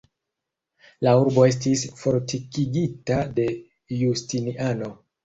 [1.07, 3.47] La urbo estis fortikigita de
[4.01, 4.91] Justiniano.